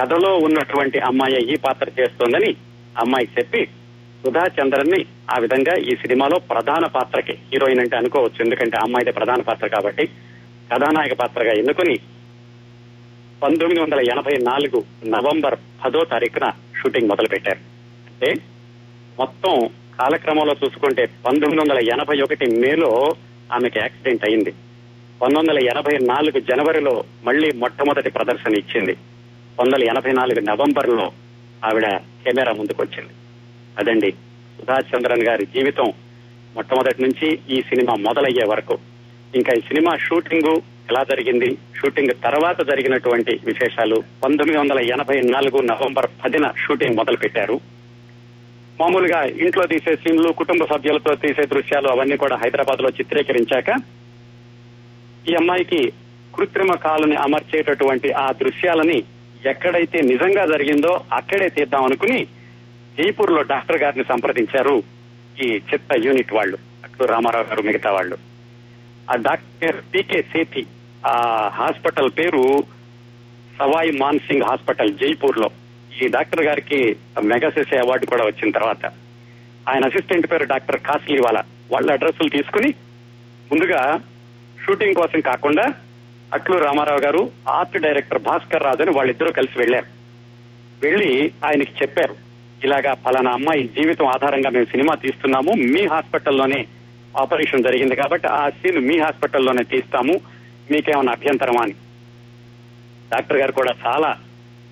[0.00, 2.56] కథలో ఉన్నటువంటి అమ్మాయి ఈ పాత్ర చేస్తోందని
[2.98, 3.66] అమ్మాయికి చెప్పి
[4.22, 8.44] సుధా చంద్రన్ని ఆ విధంగా ఈ సినిమాలో ప్రధాన పాత్రకి హీరోయిన్ అంటే అనుకోవచ్చు.
[8.44, 10.06] ఎందుకంటే అమ్మాయిదే ప్రధాన పాత్ర కాబట్టి
[10.72, 11.98] కథానాయక పాత్రగా ఎన్నుకుని
[13.42, 17.77] పంతొమ్మిది వందల ఎనభై నాలుగు నవంబర్ పదో తారీఖున షూటింగ్ మొదలు పెట్టారు
[18.22, 18.40] అంటే
[19.18, 23.14] మొత్తం కాలక్రమంలో చూసుకుంటే పంతొమ్మిది వందల ఎనభై ఒకటి మేలో
[23.52, 24.50] ఆమెకి యాక్సిడెంట్ అయింది.
[25.22, 28.94] పంతొమ్మిది వందల ఎనభై నాలుగు జనవరిలో మళ్ళీ మొట్టమొదటి ప్రదర్శన ఇచ్చింది.
[28.94, 31.12] పంతొమ్మిది వందల ఎనభై నాలుగు నవంబర్లో
[31.64, 33.12] ఆవిడ కెమెరా ముందుకు వచ్చింది
[33.78, 34.10] అదండి
[34.58, 35.92] సుధా చంద్రన్ గారి జీవితం.
[36.54, 38.78] మొట్టమొదటి నుంచి ఈ సినిమా మొదలయ్యే వరకు.
[39.34, 41.58] ఇంకా ఈ సినిమా షూటింగ్ ఎలా జరిగింది?
[41.76, 44.02] షూటింగ్ తర్వాత జరిగినటువంటి విశేషాలు.
[44.24, 47.60] పంతొమ్మిది వందల ఎనభై నాలుగు నవంబర్ పదిన షూటింగ్ మొదలు పెట్టారు
[48.78, 53.70] మామూలుగా ఇంట్లో తీసే సీన్లు కుటుంబ సభ్యులతో తీసే దృశ్యాలు అవన్నీ కూడా హైదరాబాద్లో చిత్రీకరించాక
[55.26, 55.80] ఈ అమ్మాయికి
[56.34, 58.98] కృత్రిమ కాలుని అమర్చేటటువంటి ఆ దృశ్యాలని
[59.44, 62.18] ఎక్కడైతే నిజంగా జరిగిందో అక్కడే తీద్దాం అనుకుని
[62.96, 64.76] జైపూర్లో డాక్టర్ గారిని సంప్రదించారు
[65.36, 68.16] ఈ చిత్త యూనిట్ వాళ్ళు అక్కడ రామారావు గారు మిగతా వాళ్ళు.
[69.08, 70.62] ఆ డాక్టర్ పీకే సేతి
[71.06, 71.14] ఆ
[71.54, 72.42] హాస్పిటల్ పేరు
[73.58, 75.48] సవాయి మాన్సింగ్ హాస్పిటల్ జైపూర్లో
[75.98, 76.78] ఈ డాక్టర్ గారికి
[77.24, 78.84] మెగాసెసే అవార్డు కూడా వచ్చిన తర్వాత
[79.66, 82.70] ఆయన అసిస్టెంట్ పేరు డాక్టర్ కాస్లీవాలా వాళ్ళ అడ్రస్లు తీసుకుని
[83.50, 83.80] ముందుగా
[84.56, 85.64] షూటింగ్ కోసం కాకుండా
[86.32, 89.88] అట్లు రామారావు గారు ఆర్ట్ డైరెక్టర్ భాస్కర్ రాజు అని వాళ్ళిద్దరూ కలిసి వెళ్ళారు
[90.82, 91.10] వెళ్ళి
[91.44, 92.14] ఆయనకి చెప్పారు
[92.60, 96.60] ఇలాగా ఫలానా అమ్మాయి జీవితం ఆధారంగా మేము సినిమా తీస్తున్నాము మీ హాస్పిటల్లోనే
[97.14, 100.14] ఆపరేషన్ జరిగింది కాబట్టి ఆ సీన్ మీ హాస్పిటల్లోనే తీస్తాము
[100.70, 101.74] మీకేమైనా అభ్యంతరమా అని.
[103.10, 104.10] డాక్టర్ గారు కూడా చాలా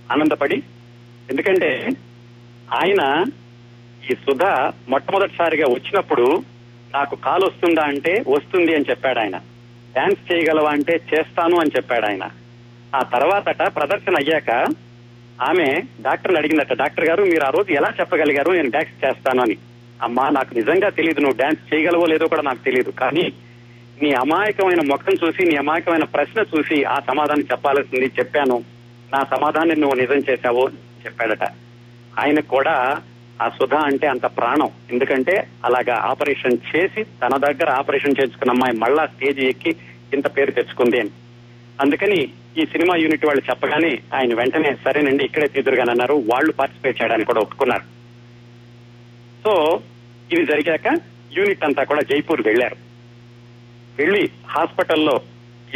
[0.09, 0.59] ఆనందపడి
[1.31, 1.89] ఎందుకంటే
[2.75, 3.25] ఆయన
[4.11, 4.45] ఈ సుధ
[4.89, 6.45] మొట్టమొదటిసారిగా వచ్చినప్పుడు
[6.95, 9.37] నాకు కాలు వస్తుందా అంటే వస్తుంది అని చెప్పాడు ఆయన.
[9.97, 12.31] డాన్స్ చేయగలవా అంటే చేస్తాను అని చెప్పాడు ఆయన.
[12.95, 14.51] ఆ తర్వాతట ప్రదర్శన అయ్యాక
[15.43, 18.51] ఆమె డాక్టర్ని అడిగిందట డాక్టర్ గారు మీరు ఆ రోజు ఎలా చెప్పగలిగారు?
[18.51, 19.57] నేను డాన్స్ చేస్తాను అని.
[20.03, 23.33] అమ్మా నాకు నిజంగా తెలియదు నువ్వు డాన్స్ చేయగలవో లేదో కూడా నాకు తెలియదు కానీ
[24.03, 28.65] నీ అమాయకమైన ముఖం చూసి నీ అమాయకమైన ప్రశ్న చూసి ఆ సమాధానం చెప్పాల్సింది చెప్పాను.
[29.13, 31.43] నా సమాధానం నువ్వు నిజం చేశావు చెప్పాడట.
[32.19, 33.03] ఆయన కూడా
[33.43, 34.71] ఆ సుధా అంటే అంత ప్రాణం.
[34.91, 39.77] ఎందుకంటే అలాగా ఆపరేషన్ చేసి తన దగ్గర ఆపరేషన్ చేసుకున్న అమ్మాయి మళ్ళా స్టేజ్ ఎక్కి
[40.15, 41.11] ఇంత పేరు తెచ్చుకుంది అని.
[41.81, 47.41] అందుకని ఈ సినిమా యూనిట్ వాళ్ళు చెప్పగానే ఆయన వెంటనే సరేనండి ఇక్కడే తీదురుగానన్నారు వాళ్ళు పార్టిసిపేట్ చేయడానికి కూడా
[47.41, 47.83] ఒప్పుకున్నారు.
[49.45, 49.81] సో
[50.33, 51.01] ఇది జరిగాక
[51.33, 52.77] యూనిట్ అంతా కూడా జైపూర్ వెళ్ళారు
[53.99, 55.21] వెళ్ళి హాస్పిటల్లో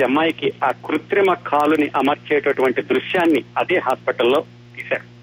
[0.01, 4.45] ఈ అమ్మాయికి ఆ కృత్రిమ కాలుని అమర్చేటటువంటి దృశ్యాన్ని అదే హాస్పిటల్లో
[4.77, 5.20] తీశారు.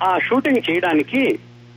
[0.00, 1.22] ఆ షూటింగ్ చేయడానికి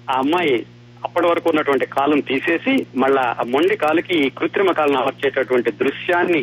[0.10, 0.58] ఆ అమ్మాయి
[1.02, 6.42] అప్పటి వరకు ఉన్నటువంటి కాలం తీసేసి మళ్ళా ఆ మొండి కాలుకి ఈ కృత్రిమ కాలను అమర్చేటటువంటి దృశ్యాన్ని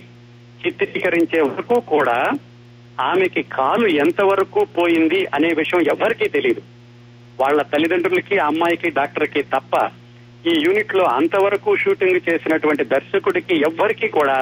[0.61, 2.19] చిత్రీకరించే వరకు కూడా
[3.03, 6.63] ఆమెకి కాలు ఎంతవరకు పోయింది అనే విషయం ఎవరికీ తెలియదు
[7.39, 9.75] వాళ్ళ తల్లిదండ్రులకి ఆ అమ్మాయికి డాక్టర్కి తప్ప
[10.45, 14.37] ఈ యూనిట్లో అంతవరకు షూటింగ్ చేసినటువంటి దర్శకుడికి ఎవ్వరికీ కూడా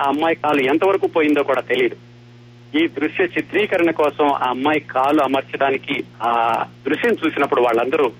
[0.00, 1.96] ఆ అమ్మాయి కాలు ఎంతవరకు పోయిందో కూడా తెలియదు
[2.80, 6.32] ఈ దృశ్య చిత్రీకరణ కోసం ఆ అమ్మాయి కాలు అమర్చడానికి ఆ
[6.86, 8.12] దృశ్యం చూసినప్పుడు వాళ్ళందరూ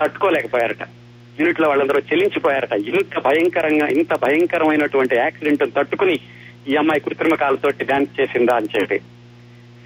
[0.00, 0.82] తట్టుకోలేకపోయారట.
[1.38, 6.20] యూనిట్లో వాళ్ళందరూ చెల్లించిపోయారట ఇంత భయంకరంగా ఇంత భయంకరమైనటువంటి యాక్సిడెంట్ తట్టుకుని
[6.68, 8.98] ఈ అమ్మాయి కృత్రిమ కాలుతోటి డాన్స్ చేసిందా అని చెప్పి.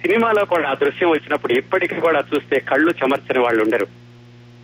[0.01, 3.87] సినిమాలో కూడా ఆ దృశ్యం వచ్చినప్పుడు ఇప్పటికీ కూడా చూస్తే కళ్ళు చెమర్చని వాళ్ళు ఉండరు.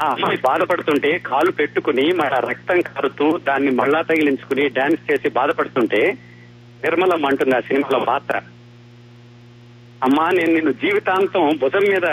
[0.04, 6.02] ఆ అమ్మాయి బాధపడుతుంటే కాలు పెట్టుకుని మన రక్తం కారుతూ దాన్ని మళ్ళా తగిలించుకుని డాన్స్ చేసి బాధపడుతుంటే
[6.84, 8.36] నిర్మలం అంటుంది ఆ సినిమాలో పాత్ర
[10.06, 12.08] అమ్మా నేను నిన్ను జీవితాంతం భుజం మీద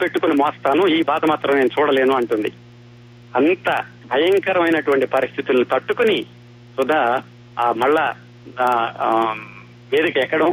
[0.00, 2.50] పెట్టుకుని మోస్తాను ఈ బాధ మాత్రం నేను చూడలేను అంటుంది.
[3.38, 3.68] అంత
[4.12, 6.18] భయంకరమైనటువంటి పరిస్థితులను తట్టుకుని
[6.76, 7.00] సుధా
[7.58, 8.04] ఆ మళ్ళా
[9.92, 10.50] వేదిక ఎక్కడం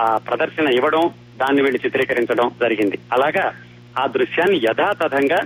[0.00, 1.04] ఆ ప్రదర్శన ఇవ్వడం
[1.40, 2.98] దాన్ని వీళ్ళు చిత్రీకరించడం జరిగింది.
[3.12, 3.44] అలాగా
[4.00, 5.40] ఆ దృశ్యాన్ని యథాతథంగా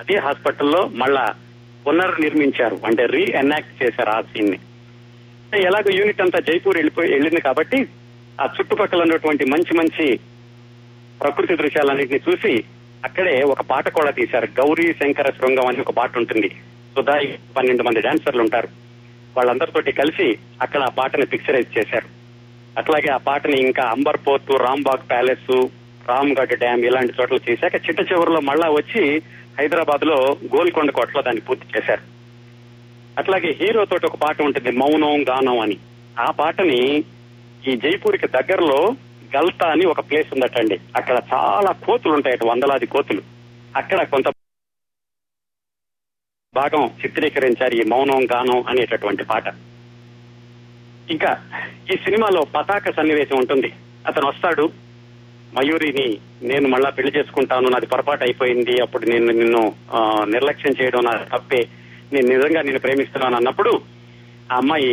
[0.00, 1.24] అదే హాస్పిటల్లో మళ్ళా
[1.86, 2.76] పునర్నిర్మించారు.
[2.86, 4.58] అంటే రీ ఎనాక్ట్ చేశారు ఆ సీన్ని
[5.68, 7.78] ఎలాగో యూనిట్ అంతా జైపూర్ వెళ్ళిపోయి వెళ్ళింది కాబట్టి
[8.42, 10.20] ఆ చుట్టుపక్కల ఉన్నటువంటి మంచి మంచి
[11.22, 12.64] ప్రకృతి దృశ్యాలన్నింటినీ చూసి
[13.04, 14.48] అక్కడే ఒక పాట కూడా తీశారు.
[14.60, 16.48] గౌరీ శంకర శృంగం అని ఒక పాట ఉంటుంది.
[16.96, 17.20] సుధా
[17.56, 18.68] పన్నెండు మంది డాన్సర్లు ఉంటారు.
[19.36, 22.06] వాళ్ళందరితోటి కలిసి అక్కడ ఆ పాటని పిక్చరైజ్ చేశారు.
[22.78, 24.16] అట్లాగే ఆ పాటని ఇంకా అంబర్
[24.60, 25.68] రాంబాగ్ ప్యాలెస్
[26.08, 29.22] రామ్గఢ్ డ్యామ్ ఇలాంటి చోట్ల చేశాక చిట్ట చివరిలో మళ్ళా వచ్చి
[29.58, 32.00] హైదరాబాద్లో గోల్కొండ కోటలో దాన్ని పూర్తి చేశారు.
[33.18, 35.76] అట్లాగే హీరో తోటి ఒక పాట ఉంటుంది మౌనం గానం అని.
[36.18, 37.04] ఆ పాటని
[37.68, 38.78] ఈ జైపూర్కి దగ్గరలో
[39.34, 40.76] గల్తా అని ఒక ప్లేస్ ఉందటండి.
[40.98, 43.22] అక్కడ చాలా కోతులు ఉంటాయట వందలాది కోతులు.
[43.76, 44.28] అక్కడ కొంత
[46.54, 49.46] భాగం చిత్రీకరించారు ఈ మౌనం గానం అనేటటువంటి పాట.
[51.10, 51.30] ఇంకా
[51.92, 53.70] ఈ సినిమాలో పతాక సన్నివేశం ఉంటుంది.
[54.08, 54.64] అతను వస్తాడు
[55.56, 56.06] మయూరిని
[56.50, 59.62] నేను మళ్ళా పెళ్ళి చేసుకుంటాను నాది పొరపాటు అయిపోయింది అప్పుడు నేను నిన్ను
[60.24, 61.60] నిర్లక్ష్యం చేయడం నా తప్పే
[62.12, 63.72] నేను నిజంగా నేను ప్రేమిస్తున్నాను అన్నప్పుడు
[64.52, 64.92] ఆ అమ్మాయి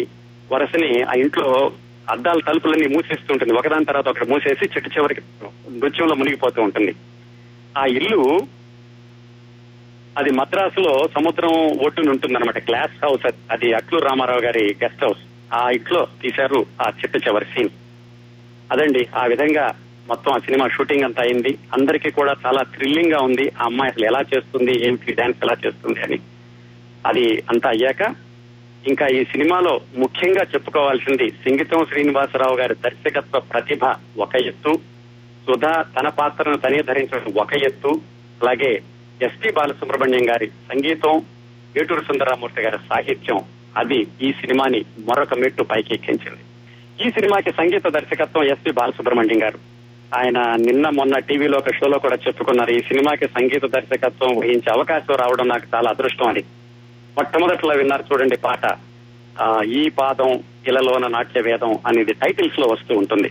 [0.52, 1.48] వరుసని ఆ ఇంట్లో
[2.10, 5.22] అద్దాల తలుపులన్నీ మూసేస్తుంటుంది ఒకదాని తర్వాత ఒకటి మూసేసి చెట్టు చివరికి
[5.72, 6.96] నృత్యంలో మునిగిపోతూ ఉంటుంది.
[7.78, 8.48] ఆ ఇల్లు
[10.18, 13.74] అది మద్రాసులో సముద్రం ఒడ్డున ఉంటుంది అనమాట గ్లాస్ హౌస్ అది.
[13.74, 17.70] అట్లు రామారావు గారి గెస్ట్ హౌస్ ఆ ఇంట్లో తీశారు ఆ చిట్టు చివరి సీన్
[18.72, 19.74] అదండి ఆ విధంగా
[20.08, 21.58] మొత్తం ఆ సినిమా షూటింగ్ అంతా అయింది.
[21.74, 23.52] అందరికీ కూడా చాలా థ్రిల్లింగ్గా ఉంది.
[23.62, 24.88] ఆ అమ్మాయి అసలు ఎలా చేస్తుంది?
[24.88, 25.14] ఏంటి?
[25.14, 26.20] డాన్స్ ఎలా చేస్తుంది అని.
[27.06, 28.16] అది అంతా అయ్యాక
[28.88, 33.80] ఇంకా ఈ సినిమాలో ముఖ్యంగా చెప్పుకోవాల్సింది సింగితం శ్రీనివాసరావు గారి దర్శకత్వ ప్రతిభ
[34.18, 34.80] ఒక ఎత్తు.
[35.48, 38.02] సుధా తన పాత్రను తనే ధరించడం ఒక ఎత్తు.
[38.42, 38.82] అలాగే
[39.22, 41.22] ఎస్పి బాలసుబ్రహ్మణ్యం గారి సంగీతం
[41.78, 43.40] ఏటూరు సుందరామూర్తి గారి సాహిత్యం
[43.78, 46.40] అది ఈ సినిమాని మరొక మెట్టు పైకి ఎక్కించింది.
[47.08, 49.60] ఈ సినిమాకి సంగీత దర్శకత్వం ఎస్పి బాలసుబ్రహ్మణ్యం గారు.
[50.18, 55.48] ఆయన నిన్న మొన్న టీవీలో ఒక షోలో కూడా చెప్పుకున్నారు ఈ సినిమాకి సంగీత దర్శకత్వం వహించే అవకాశం రావడం
[55.48, 56.44] నాకు చాలా అదృష్టం అని.
[57.20, 58.66] మొట్టమొదట్లో విన్నారు చూడండి పాట.
[59.80, 60.32] ఈ పాదం
[60.70, 63.30] ఇలలోన నాట్య వేదం అనేది టైటిల్స్లో వస్తూ ఉంటుంది.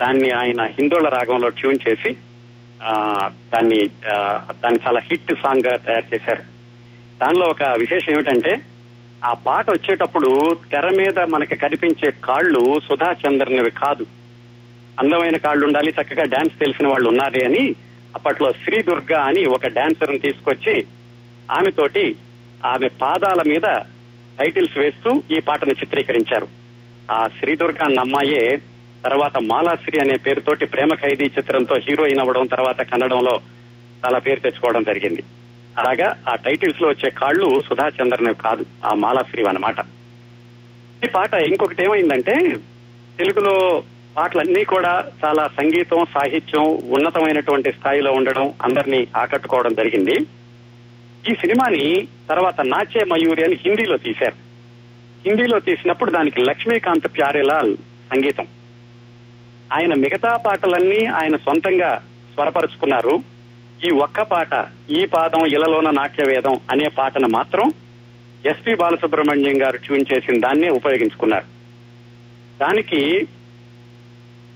[0.00, 2.10] దాన్ని ఆయన హిందోళ రాగంలో ట్యూన్ చేసి
[3.52, 3.78] దాన్ని
[4.62, 6.44] దాన్ని చాలా హిట్ సాంగ్గా తయారు చేశారు.
[7.22, 8.52] దానిలో ఒక విశేషం ఏమిటంటే
[9.22, 10.30] ఆ పాట వచ్చేటప్పుడు
[10.72, 14.04] తెర మీద మనకి కనిపించే కాళ్ళు సుధా చంద్రనివి కాదు.
[15.00, 17.64] అందమైన కాళ్ళు ఉండాలి చక్కగా డాన్స్ తెలిసిన వాళ్ళు ఉన్నారే అని
[18.16, 20.74] అప్పట్లో శ్రీ దుర్గా అని ఒక డాన్సర్ తీసుకొచ్చి
[21.58, 22.04] ఆమెతోటి
[22.64, 23.78] ఆమె పాదాల మీద
[24.38, 26.48] టైటిల్స్ వేస్తూ ఈ పాటను చిత్రీకరించారు.
[27.10, 28.60] ఆ శ్రీదుర్గా అమ్మాయే
[29.04, 33.40] తర్వాత మాలాశ్రీ అనే పేరుతోటి ప్రేమ ఖైదీ చిత్రంతో హీరోయిన్ అవ్వడం తర్వాత కన్నడంలో
[34.04, 35.22] చాలా పేరు తెచ్చుకోవడం జరిగింది.
[35.78, 39.76] అలాగా ఆ టైటిల్స్లో వచ్చే కాళ్ళు సుధా చంద్రన్ కాదు ఆ మాలాశ్రీ అన్నమాట.
[41.04, 42.56] ఈ పాట ఇంకొకటి ఏమైందంటే
[43.18, 43.82] తెలుగులో
[44.16, 50.26] పాటలన్నీ కూడా చాలా సంగీతం సాహిత్యం ఉన్నతమైనటువంటి స్థాయిలో ఉండడం అందరినీ ఆకట్టుకోవడం జరిగింది.
[51.28, 54.34] ఈ సినిమాని తర్వాత నాచే మయూరి అని హిందీలో తీశారు.
[55.26, 57.76] హిందీలో తీసినప్పుడు దానికి లక్ష్మీకాంత్ ప్యారేలాల్
[58.12, 58.46] సంగీతం.
[59.72, 62.02] ఆయన మిగతా పాటలన్నీ ఆయన సొంతంగా
[62.34, 63.22] స్వరపరుచుకున్నారు.
[63.86, 67.72] ఈ ఒక్క పాట ఈ పాదం ఇలలోన నాట్యవేదం అనే పాటను మాత్రం
[68.46, 71.44] ఎస్పి బాలసుబ్రహ్మణ్యం గారు ట్యూన్ చేసిన దాన్నే ఉపయోగించుకున్నారు.
[72.60, 73.28] దానికి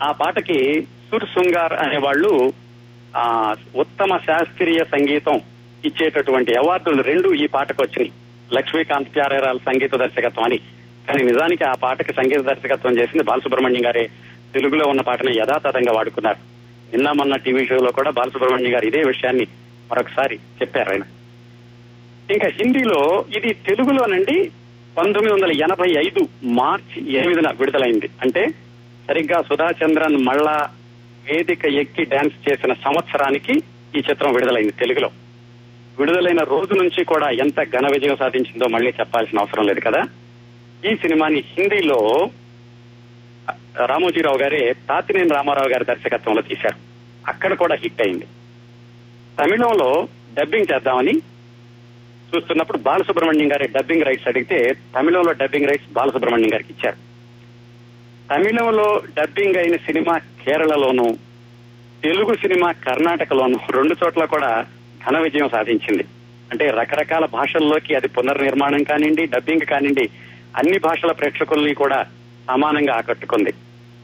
[0.03, 2.53] ఆ పాటకి సుర్ సుంగార్ అనే వాళ్ళు
[3.77, 5.41] ఉత్తమ శాస్త్రీయ సంగీతం
[5.85, 8.13] ఇచ్చేటటువంటి అవార్డులు రెండు ఈ పాటకు వచ్చినాయి.
[8.53, 10.59] లక్ష్మీకాంత్ ప్యారేరాల సంగీత దర్శకత్వం అని.
[11.09, 14.11] కానీ నిజానికి ఆ పాటకి సంగీత దర్శకత్వం చేసింది బాలసుబ్రహ్మణ్యం గారే.
[14.55, 16.37] తెలుగులో ఉన్న పాటని యథాతథంగా వాడుకున్నారు.
[16.95, 19.47] నిన్న మొన్న టీవీ షోలో కూడా బాలసుబ్రహ్మణ్యం గారు ఇదే విషయాన్ని
[19.91, 21.03] మరొకసారి చెప్పారు ఆయన.
[22.33, 24.51] ఇంకా హిందీలో ఇది తెలుగులోనండి.
[24.99, 28.09] పంతొమ్మిది వందల ఎనభై ఐదు మార్చి ఎనిమిదిన విడుదలైంది.
[28.23, 28.51] అంటే
[29.09, 30.71] సరిగ్గా సుధా చంద్రన్ మళ్ళా
[31.31, 33.53] వేదిక ఎక్కి డాన్స్ చేసిన సంవత్సరానికి
[33.97, 35.11] ఈ చిత్రం విడుదలైంది తెలుగులో.
[35.99, 40.03] విడుదలైన రోజు నుంచి కూడా ఎంత ఘన విజయం సాధించిందో మళ్ళీ చెప్పాల్సిన అవసరం లేదు కదా?
[40.91, 42.31] ఈ సినిమాని హిందీలో
[43.87, 46.79] రామోజీరావు గారే తాతినేని రామారావు గారి దర్శకత్వంలో తీశారు.
[47.29, 48.27] అక్కడ కూడా హిట్ అయింది.
[49.39, 51.15] తమిళంలో డబ్బింగ్ చేద్దామని
[52.31, 56.97] చూస్తున్నప్పుడు బాలసుబ్రహ్మణ్యం గారి డబ్బింగ్ రైట్స్ అడిగితే తమిళంలో డబ్బింగ్ రైట్స్ బాలసుబ్రహ్మణ్యం గారికి ఇచ్చారు.
[58.31, 61.17] తమిళంలో డబ్బింగ్ అయిన సినిమా కేరళలోను
[62.03, 64.67] తెలుగు సినిమా కర్ణాటకలోను రెండు చోట్ల కూడా
[65.09, 66.05] ఘన విజయం సాధించింది.
[66.51, 70.11] అంటే రకరకాల భాషల్లోకి అది పునర్నిర్మాణం కానివ్వండి డబ్బింగ్ కానివ్వండి
[70.57, 72.07] అన్ని భాషల ప్రేక్షకుల్ని కూడా
[72.49, 73.53] సమానంగా ఆకట్టుకుంది.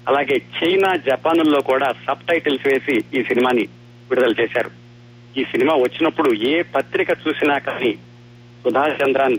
[0.08, 3.68] అలాగే చైనా జపాన్లో కూడా సబ్ టైటిల్స్ వేసి ఈ సినిమాని
[4.10, 4.70] విడుదల చేశారు.
[5.36, 7.92] ఈ సినిమా వచ్చినప్పుడు ఏ పత్రిక చూసినా కానీ
[8.64, 9.36] సుధాష్ చంద్రన్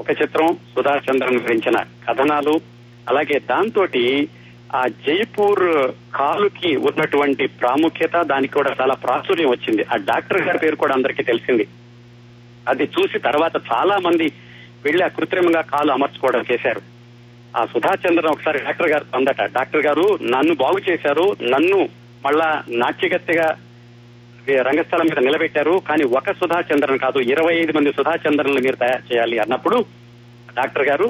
[0.00, 2.60] ఒక చిత్రం సుధా చంద్రన్ గురించిన కథనాలు
[3.08, 3.84] అలాగే దాంతో
[4.74, 5.66] ఆ జైపూర్
[6.18, 9.82] కాలుకి ఉన్నటువంటి ప్రాముఖ్యత దానికి కూడా చాలా ప్రాచుర్యం వచ్చింది.
[9.92, 11.64] ఆ డాక్టర్ గారి పేరు కూడా అందరికీ తెలిసింది.
[12.66, 14.26] అది చూసి తర్వాత చాలా మంది
[14.84, 16.82] వెళ్ళి ఆ కృత్రిమంగా కాలు అమర్చుకోవడం చేశారు.
[17.56, 21.78] ఆ సుధా చంద్రన్ ఒకసారి డాక్టర్ గారు అందట డాక్టర్ గారు నన్ను బాగు చేశారు నన్ను
[22.24, 22.48] మళ్ళా
[22.82, 23.48] నాట్యగత్తెగా
[24.68, 29.04] రంగస్థలం మీద నిలబెట్టారు కానీ ఒక సుధా చంద్రన్ కాదు ఇరవై ఐదు మంది సుధా చంద్రన్లు మీరు తయారు
[29.10, 29.78] చేయాలి అన్నప్పుడు
[30.56, 31.08] డాక్టర్ గారు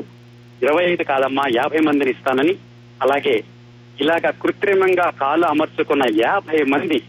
[0.62, 2.54] ఇరవై ఐదు కాదమ్మా యాభై మందిని ఇస్తానని
[3.02, 3.44] అలాగే
[4.00, 7.02] ఇలాగా కృత్రిమంగా కాలు అమర్చుకున్న యాభై మంది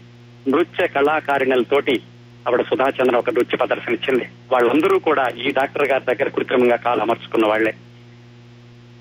[0.48, 2.00] నృత్య కళాకారిణులతోటి
[2.48, 4.28] ఆవిడ సుధాచంద్ర ఒక నృత్య ప్రదర్శన ఇచ్చింది.
[4.52, 7.74] వాళ్ళందరూ కూడా ఈ డాక్టర్ గారి దగ్గర కృత్రిమంగా కాలు అమర్చుకున్న వాళ్ళే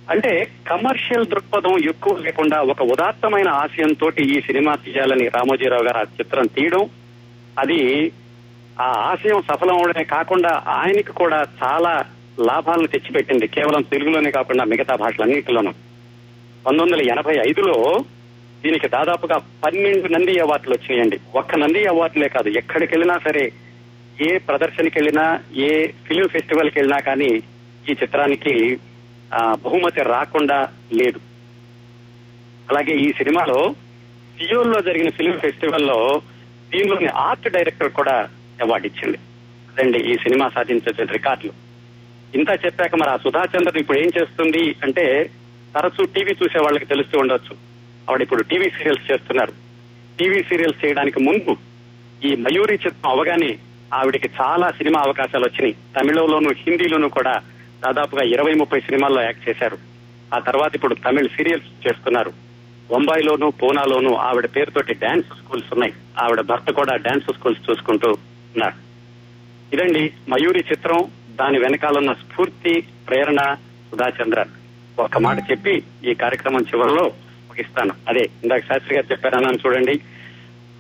[0.09, 6.47] అంటే కమర్షియల్ దృక్పథం ఎక్కువ లేకుండా ఒక ఉదాత్తమైన ఆశయంతో ఈ సినిమా తీయాలని రామోజీరావు గారు ఆ చిత్రం
[6.47, 6.89] తీయడం
[7.59, 8.11] అది
[8.81, 12.03] ఆ ఆశయం సఫలం అవడమే కాకుండా ఆయనకి కూడా చాలా
[12.39, 13.47] లాభాలను తెచ్చిపెట్టింది.
[13.47, 15.73] కేవలం తెలుగులోనే కాకుండా మిగతా భాషలన్నింటిలోనూ.
[16.65, 17.75] పంతొమ్మిది వందల ఎనభై ఐదులో
[18.63, 23.43] దీనికి దాదాపుగా పన్నెండు నంది అవార్డులు వచ్చినాయండి ఒక్క నంది అవార్డులే కాదు ఎక్కడికి వెళ్ళినా సరే
[24.17, 25.25] ఏ ప్రదర్శనకి వెళ్ళినా
[25.61, 25.69] ఏ
[26.07, 27.31] ఫిలిం ఫెస్టివల్కి వెళ్ళినా కానీ
[27.85, 28.53] ఈ చిత్రానికి
[29.31, 30.57] ఆ, బహుమతి రాకుండా
[30.91, 31.19] లేదు.
[32.67, 33.59] అలాగే ఈ సినిమాలో
[34.37, 35.97] సియోల్లో జరిగిన ఫిలిం ఫెస్టివల్లో
[36.71, 38.15] దీనిలోని ఆర్ట్ డైరెక్టర్ కూడా
[38.61, 39.17] అవార్డు ఇచ్చింది.
[39.69, 41.53] అదండి ఈ సినిమా సాధించే రికార్డులు.
[42.33, 45.05] ఇంత చెప్పాక మరి ఆ సుధాచంద్రన్ ఇప్పుడు ఏం చేస్తుంది అంటే
[45.75, 47.55] తరచూ టీవీ చూసే వాళ్ళకి తెలుస్తూ ఉండొచ్చు.
[48.09, 49.51] ఆవిడ ఇప్పుడు టీవీ సీరియల్స్ చేస్తున్నారు.
[50.19, 51.57] టీవీ సీరియల్స్ చేయడానికి ముందు
[52.25, 53.57] ఈ మయూరి చిత్రం అవగానే
[53.93, 55.73] ఆవిడకి చాలా సినిమా అవకాశాలు వచ్చినాయి.
[55.73, 57.41] తమిళలోను హిందీలోను కూడా
[57.83, 59.77] దాదాపుగా ఇరవై ముప్పై సినిమాల్లో యాక్ట్ చేశారు.
[60.35, 62.33] ఆ తర్వాత ఇప్పుడు తమిళ్ సీరియల్స్ చేస్తున్నారు.
[62.89, 65.93] బొంబాయిలోను పూనాలోను ఆవిడ పేరుతోటి డాన్స్ స్కూల్స్ ఉన్నాయి.
[66.19, 68.73] ఆవిడ భర్త కూడా డాన్స్ స్కూల్స్ చూసుకుంటూ ఉన్నారు.
[69.75, 71.11] ఇదండి మయూరి చిత్రం.
[71.29, 73.55] దాని వెనకాలన్న స్ఫూర్తి ప్రేరణ
[73.91, 74.58] సుధాచంద్రన్.
[74.99, 77.03] ఒక మాట చెప్పి ఈ కార్యక్రమం చివరిలో
[77.49, 77.93] ముగిస్తాను.
[78.07, 79.99] అదే ఇందాక శాస్త్రి గారు చెప్పారన్నాను చూడండి.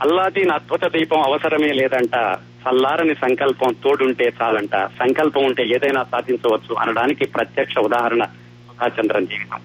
[0.01, 2.37] అల్లాదీన్ అద్భుత దీపం అవసరమే లేదంట.
[2.37, 4.85] చల్లారని సంకల్పం తోడుంటే చాలంట.
[4.85, 9.59] సంకల్పం ఉంటే ఏదైనా సాధించవచ్చు అనడానికి ప్రత్యక్ష ఉదాహరణ సుధాచంద్రన్ జీవితం.